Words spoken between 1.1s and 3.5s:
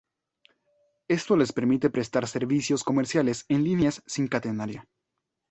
Esto les permite prestar servicios comerciales